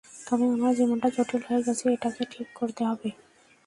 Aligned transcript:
তবে 0.27 0.45
আমার 0.55 0.73
জীবনটা 0.79 1.07
জটিল 1.15 1.41
হয়ে 1.47 1.65
গেছে, 1.67 1.85
এটাকে 1.95 2.23
ঠিক 2.33 2.47
করতে 2.59 2.81
হবে। 2.89 3.09